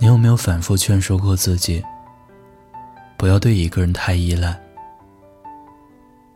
[0.00, 1.84] 你有没有反复劝说过自己，
[3.16, 4.58] 不要对一个人太依赖？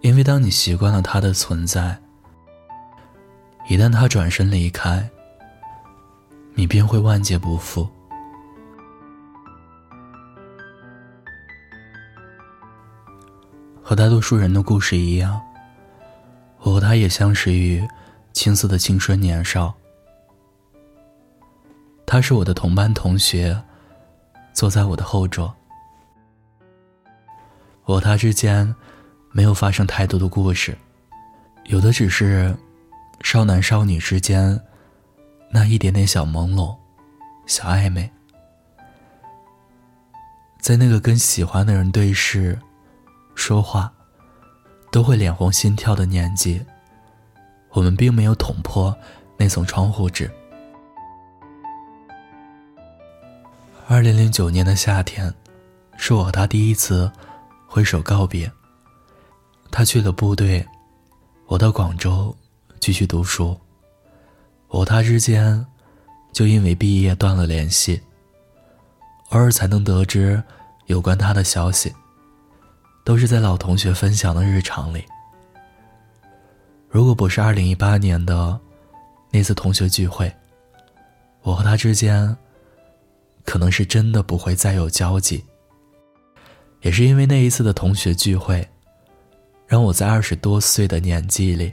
[0.00, 1.96] 因为当你习惯了他的存在，
[3.68, 5.08] 一旦他转身离开，
[6.54, 7.88] 你便会万劫不复。
[13.80, 15.40] 和大多数人的故事一样，
[16.58, 17.86] 我和他也相识于
[18.32, 19.72] 青涩的青春年少。
[22.12, 23.58] 他是我的同班同学，
[24.52, 25.50] 坐在我的后桌。
[27.84, 28.76] 我和他之间
[29.30, 30.76] 没有发生太多的故事，
[31.68, 32.54] 有的只是
[33.22, 34.60] 少男少女之间
[35.50, 36.76] 那一点点小朦胧、
[37.46, 38.12] 小暧昧。
[40.60, 42.58] 在那个跟喜欢的人对视、
[43.34, 43.90] 说话
[44.90, 46.62] 都会脸红心跳的年纪，
[47.70, 48.94] 我们并没有捅破
[49.38, 50.30] 那层窗户纸。
[53.92, 55.30] 二零零九年的夏天，
[55.98, 57.12] 是我和他第一次
[57.66, 58.50] 挥手告别。
[59.70, 60.66] 他去了部队，
[61.46, 62.34] 我到广州
[62.80, 63.54] 继续读书。
[64.68, 65.62] 我和他之间
[66.32, 68.00] 就因为毕业断了联系，
[69.28, 70.42] 偶尔才能得知
[70.86, 71.94] 有关他的消息，
[73.04, 75.04] 都是在老同学分享的日常里。
[76.88, 78.58] 如果不是二零一八年的
[79.30, 80.34] 那次同学聚会，
[81.42, 82.34] 我和他之间。
[83.44, 85.44] 可能是真的不会再有交集。
[86.80, 88.66] 也是因为那一次的同学聚会，
[89.66, 91.72] 让我在二十多岁的年纪里，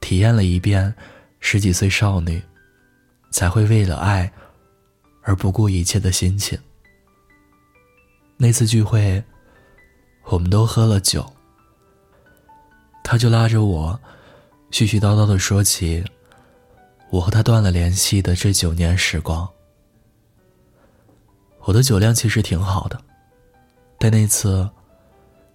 [0.00, 0.94] 体验了一遍
[1.40, 2.40] 十几岁少女
[3.30, 4.30] 才会为了爱
[5.22, 6.56] 而不顾一切的心情。
[8.36, 9.20] 那次聚会，
[10.26, 11.28] 我们都喝了酒，
[13.02, 13.98] 他就拉着我，
[14.70, 16.04] 絮絮叨叨的说起
[17.10, 19.48] 我和他断了联系的这九年时光。
[21.68, 22.98] 我的酒量其实挺好的，
[23.98, 24.66] 但那次，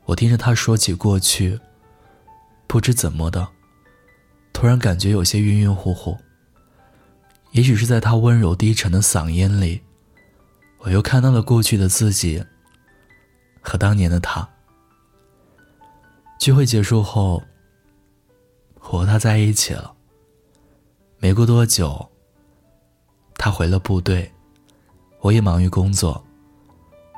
[0.05, 1.59] 我听着他说起过去，
[2.67, 3.47] 不知怎么的，
[4.53, 6.15] 突然感觉有些晕晕乎乎。
[7.53, 9.81] 也许是在他温柔低沉的嗓音里，
[10.81, 12.45] 我又看到了过去的自己
[13.59, 14.47] 和当年的他。
[16.39, 17.41] 聚会结束后，
[18.81, 19.95] 我和他在一起了。
[21.17, 22.11] 没过多久，
[23.33, 24.32] 他回了部队。
[25.23, 26.21] 我也忙于工作，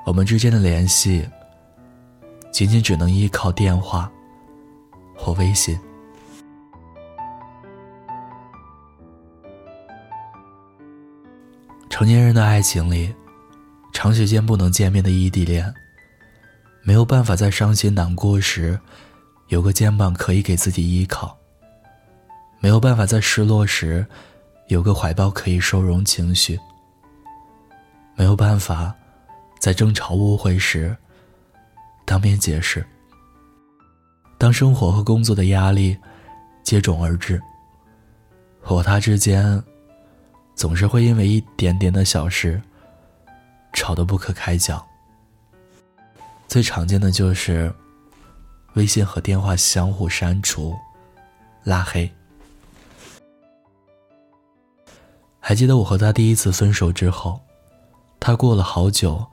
[0.05, 1.27] 我们之间的联系
[2.51, 4.11] 仅仅只能依靠电话
[5.17, 5.75] 或微信。
[11.89, 13.11] 成年人的爱情里，
[13.91, 15.73] 长时间不能见面的异地恋，
[16.83, 18.79] 没有办法在伤心难过时
[19.47, 21.35] 有个肩膀可以给自己依靠，
[22.59, 24.05] 没有办法在失落时
[24.67, 26.59] 有个怀抱可以收容情绪。
[28.17, 28.95] 没有办法，
[29.59, 30.95] 在争吵误会时
[32.05, 32.85] 当面解释。
[34.37, 35.97] 当生活和工作的压力
[36.63, 37.41] 接踵而至，
[38.63, 39.61] 我和他之间
[40.55, 42.61] 总是会因为一点点的小事
[43.73, 44.83] 吵得不可开交。
[46.47, 47.73] 最常见的就是
[48.75, 50.73] 微信和电话相互删除、
[51.63, 52.09] 拉黑。
[55.39, 57.44] 还记得我和他第一次分手之后。
[58.25, 59.23] 他过了好久，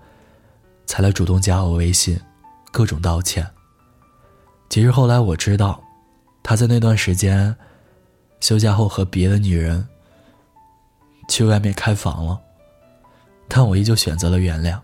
[0.85, 2.21] 才来主动加我微信，
[2.71, 3.51] 各种道歉。
[4.69, 5.83] 其实后来我知道，
[6.43, 7.57] 他在那段时间
[8.41, 9.89] 休假后和别的女人
[11.27, 12.39] 去外面开房了，
[13.49, 14.79] 但我依旧选择了原谅。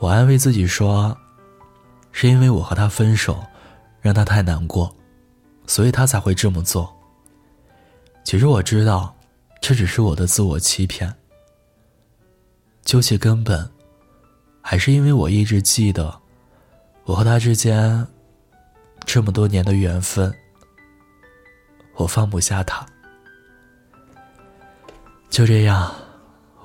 [0.00, 1.16] 我安慰自己说，
[2.10, 3.40] 是因为我和他分手，
[4.00, 4.92] 让他太难过，
[5.68, 6.92] 所以他才会这么做。
[8.24, 9.14] 其实我知道，
[9.60, 11.14] 这只是我的自我欺骗。
[12.84, 13.68] 究其根本，
[14.60, 16.20] 还是因为我一直记得，
[17.04, 18.06] 我和他之间
[19.06, 20.32] 这么多年的缘分，
[21.96, 22.84] 我放不下他。
[25.30, 25.94] 就这样，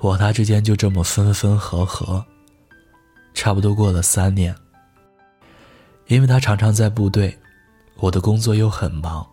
[0.00, 2.24] 我和他之间就这么分分合合，
[3.32, 4.54] 差不多过了三年。
[6.08, 7.38] 因为他常常在部队，
[7.96, 9.26] 我的工作又很忙，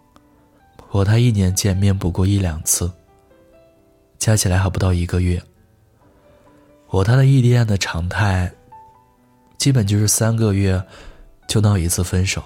[0.90, 2.92] 我和他一年见面不过一两次，
[4.18, 5.42] 加起来还不到一个月。
[6.96, 8.50] 我他的异地恋的常态，
[9.58, 10.82] 基本就是三个月
[11.46, 12.42] 就闹一次分手。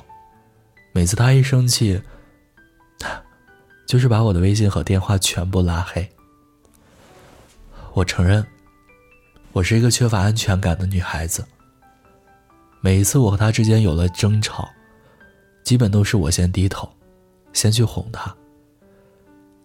[0.92, 2.02] 每次他一生气，
[3.88, 6.10] 就是把我的微信和电话全部拉黑。
[7.94, 8.44] 我承认，
[9.52, 11.46] 我是一个缺乏安全感的女孩子。
[12.82, 14.68] 每一次我和他之间有了争吵，
[15.64, 16.92] 基本都是我先低头，
[17.54, 18.36] 先去哄他。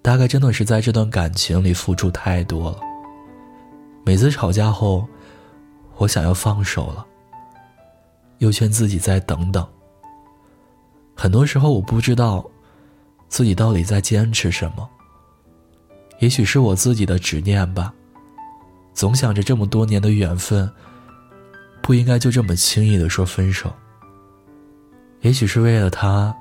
[0.03, 2.79] 大概真的是在这段感情里付出太多了。
[4.05, 5.09] 每次吵架后，
[5.97, 7.05] 我想要放手了，
[8.39, 9.67] 又劝自己再等等。
[11.17, 12.45] 很多时候，我不知道
[13.29, 14.89] 自己到底在坚持什么。
[16.19, 17.93] 也许是我自己的执念吧，
[18.93, 20.71] 总想着这么多年的缘分，
[21.83, 23.73] 不应该就这么轻易的说分手。
[25.23, 26.35] 也许是为了他，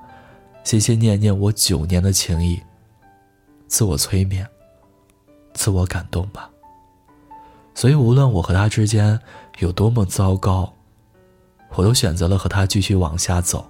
[0.65, 2.61] 心心念念我九年的情谊，
[3.67, 4.45] 自我催眠，
[5.53, 6.49] 自我感动吧。
[7.75, 9.19] 所以，无论我和他之间
[9.59, 10.73] 有多么糟糕，
[11.75, 13.69] 我都选择了和他继续往下走。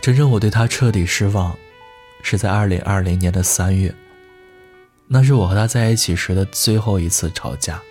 [0.00, 1.56] 真正我对他彻底失望，
[2.22, 3.92] 是在二零二零年的三月。
[5.08, 7.82] 那是我和他在一起时的最后一次吵架。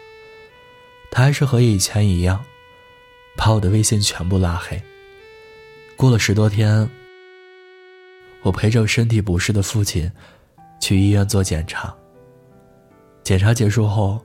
[1.11, 2.43] 他还是和以前一样，
[3.35, 4.81] 把我的微信全部拉黑。
[5.97, 6.89] 过了十多天，
[8.41, 10.11] 我陪着身体不适的父亲
[10.79, 11.95] 去医院做检查。
[13.23, 14.23] 检查结束后，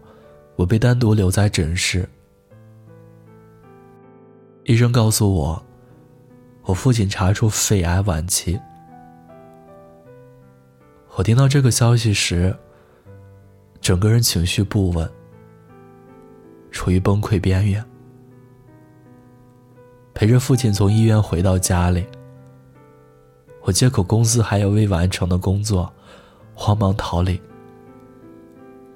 [0.56, 2.08] 我被单独留在诊室。
[4.64, 5.64] 医生告诉我。
[6.64, 8.61] 我父亲查出肺癌晚期。
[11.17, 12.55] 我听到这个消息时，
[13.81, 15.11] 整个人情绪不稳，
[16.70, 17.84] 处于崩溃边缘。
[20.20, 22.05] 陪着父亲从医院回到家里，
[23.62, 25.90] 我借口公司还有未完成的工作，
[26.52, 27.40] 慌忙逃离，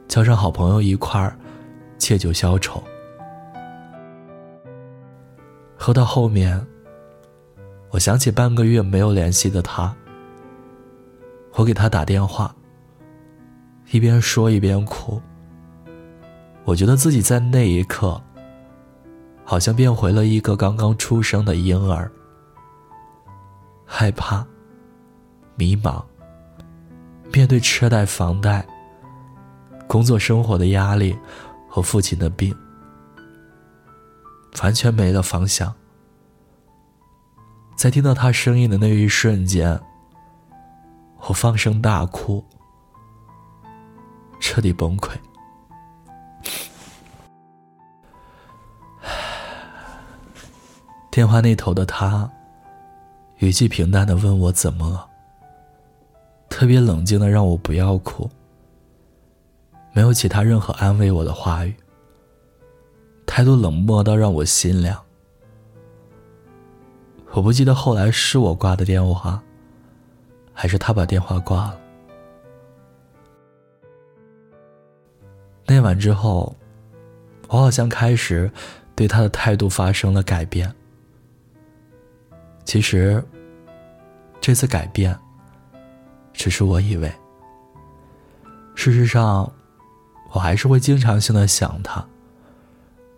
[0.06, 1.34] 叫上好朋友一块儿
[1.96, 2.84] 借酒消愁。
[5.78, 6.62] 喝到后面。
[7.88, 9.96] 我想起半个月没有联系的他，
[11.54, 12.54] 我给他打电话，
[13.92, 15.18] 一边说一边哭。
[16.64, 18.20] 我觉得自己在那一刻，
[19.44, 22.10] 好像变回了一个刚刚出生的婴儿，
[23.84, 24.44] 害怕、
[25.54, 26.02] 迷茫，
[27.32, 28.66] 面对车贷、房贷、
[29.86, 31.16] 工作、生活的压力
[31.68, 32.56] 和父亲的病，
[34.62, 35.72] 完全没了方向。
[37.76, 39.78] 在听到他声音的那一瞬间，
[41.28, 42.42] 我放声大哭，
[44.40, 45.10] 彻底崩溃。
[51.14, 52.28] 电话那头的他，
[53.36, 55.08] 语气平淡的问我怎么了，
[56.48, 58.28] 特别冷静的让我不要哭，
[59.92, 61.72] 没有其他任何安慰我的话语，
[63.26, 65.00] 态度冷漠到让我心凉。
[67.30, 69.40] 我不记得后来是我挂的电话，
[70.52, 71.80] 还是他把电话挂了。
[75.64, 76.56] 那晚之后，
[77.46, 78.50] 我好像开始
[78.96, 80.74] 对他的态度发生了改变。
[82.64, 83.22] 其实，
[84.40, 85.16] 这次改变
[86.32, 87.12] 只是我以为。
[88.74, 89.50] 事实上，
[90.32, 92.04] 我还是会经常性的想他，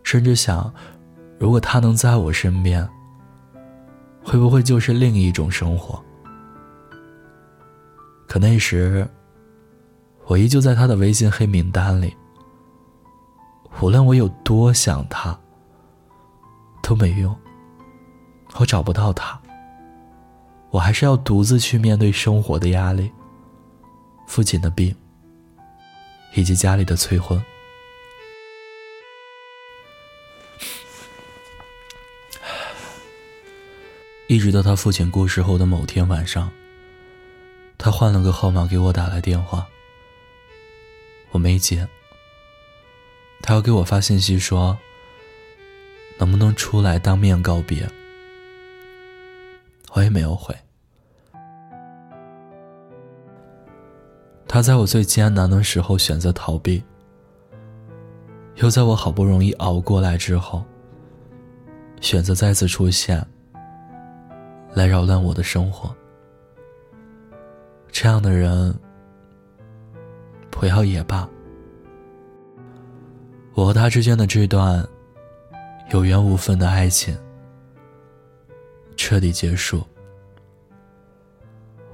[0.02, 0.72] 甚至想，
[1.38, 2.86] 如果他能在我身边。
[4.28, 6.02] 会不会就是另一种生活？
[8.26, 9.06] 可那时，
[10.24, 12.12] 我依旧在他的微信黑名单里。
[13.80, 15.38] 无论我有多想他，
[16.82, 17.32] 都没用。
[18.58, 19.40] 我找不到他，
[20.70, 23.10] 我还是要独自去面对生活的压力、
[24.26, 24.94] 父亲的病，
[26.34, 27.42] 以及家里的催婚。
[34.28, 36.50] 一直到他父亲过世后的某天晚上，
[37.78, 39.66] 他换了个号码给我打来电话，
[41.30, 41.88] 我没接。
[43.40, 44.76] 他要给我发信息说
[46.18, 47.88] ：“能不能出来当面告别？”
[49.96, 50.54] 我也没有回。
[54.46, 56.84] 他在我最艰难的时候选择逃避，
[58.56, 60.62] 又在我好不容易熬过来之后，
[62.02, 63.26] 选择再次出现。
[64.74, 65.90] 来扰乱我的生活，
[67.90, 68.78] 这样的人
[70.50, 71.26] 不要也罢。
[73.54, 74.86] 我和他之间的这段
[75.92, 77.16] 有缘无分的爱情
[78.96, 79.84] 彻底结束。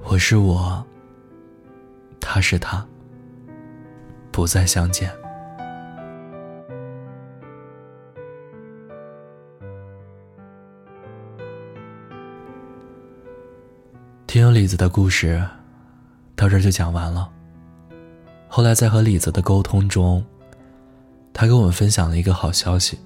[0.03, 0.83] 我是我，
[2.19, 2.85] 他是他，
[4.31, 5.11] 不再相见。
[14.25, 15.45] 听李子的故事，
[16.35, 17.29] 到这就讲完了。
[18.47, 20.25] 后来在和李子的沟通中，
[21.31, 22.97] 他跟我们分享了一个好消息：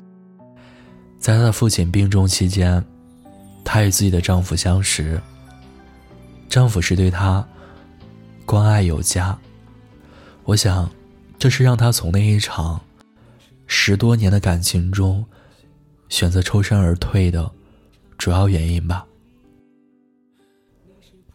[1.19, 2.83] 在他的父亲病重期间，
[3.69, 5.21] 她与自己的丈夫相识，
[6.47, 7.45] 丈夫是对她
[8.45, 9.37] 关爱有加。
[10.45, 10.89] 我想，
[11.37, 12.79] 这是让她从那一场
[13.65, 15.23] 十多年的感情中
[16.07, 17.51] 选择抽身而退的
[18.17, 19.05] 主要原因吧。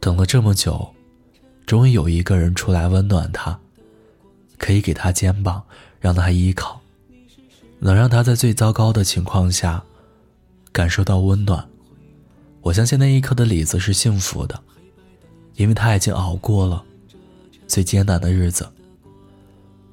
[0.01, 0.91] 等了这么久，
[1.67, 3.61] 终于有一个人出来温暖她，
[4.57, 5.63] 可以给她肩膀，
[6.01, 6.81] 让她依靠，
[7.79, 9.85] 能让她在最糟糕的情况下
[10.73, 11.69] 感受到温暖。
[12.63, 14.63] 我相信那一刻的李子是幸福的，
[15.57, 16.83] 因为他已经熬过了
[17.67, 18.69] 最艰难的日子。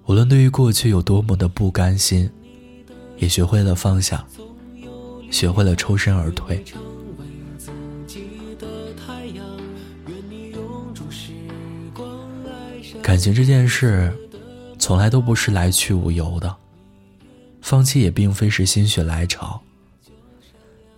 [0.05, 2.29] 无论对于过去有多么的不甘心，
[3.17, 4.23] 也学会了放下，
[5.31, 6.63] 学会了抽身而退。
[13.01, 14.15] 感情这件事，
[14.77, 16.55] 从来都不是来去无由的，
[17.61, 19.59] 放弃也并非是心血来潮。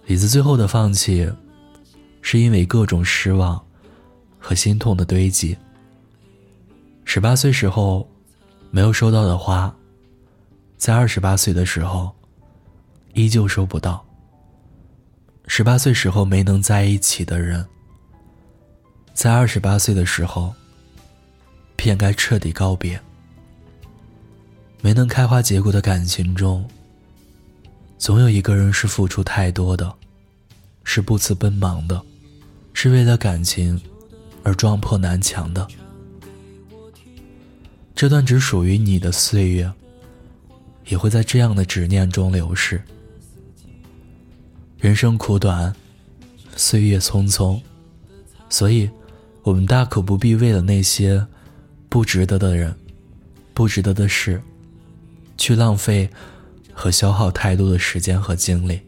[0.07, 1.31] 李子最后的放弃。
[2.21, 3.61] 是因为各种失望
[4.39, 5.57] 和心痛的堆积。
[7.03, 8.07] 十八岁时候
[8.69, 9.73] 没有收到的花，
[10.77, 12.09] 在二十八岁的时候
[13.13, 14.05] 依旧收不到。
[15.47, 17.65] 十八岁时候没能在一起的人，
[19.13, 20.53] 在二十八岁的时候
[21.75, 22.97] 便该彻底告别。
[24.79, 26.65] 没能开花结果的感情中，
[27.97, 29.93] 总有一个人是付出太多的，
[30.83, 32.01] 是不辞奔忙的。
[32.83, 33.79] 是为了感情
[34.41, 35.67] 而撞破南墙的，
[37.93, 39.71] 这段只属于你的岁月，
[40.87, 42.81] 也会在这样的执念中流逝。
[44.79, 45.71] 人生苦短，
[46.55, 47.61] 岁月匆匆，
[48.49, 48.89] 所以，
[49.43, 51.23] 我们大可不必为了那些
[51.87, 52.75] 不值得的人、
[53.53, 54.41] 不值得的事，
[55.37, 56.09] 去浪费
[56.73, 58.81] 和消耗太多的时间和精力。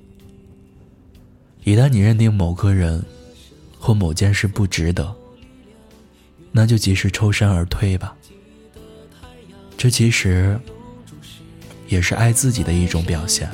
[1.64, 3.06] 一旦你认定某个人，
[3.84, 5.14] 或某件事不值得，
[6.54, 8.16] 那就及时抽身而退吧。
[9.78, 10.58] 这其实
[11.90, 13.50] 也是爱自己的一种表现。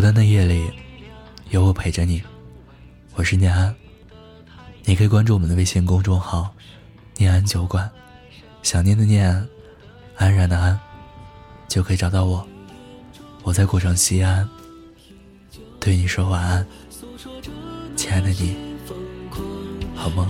[0.00, 0.72] 孤单的夜里，
[1.50, 2.22] 有我陪着你。
[3.16, 3.74] 我是念安，
[4.86, 6.54] 你可以关注我们的微信公众号
[7.18, 7.86] “念安酒馆”，
[8.64, 9.46] 想念的念，
[10.16, 10.80] 安然的安，
[11.68, 12.48] 就可以找到我。
[13.42, 14.48] 我在古城西安，
[15.78, 16.66] 对你说晚安，
[17.94, 18.56] 亲爱的你，
[19.94, 20.26] 好梦。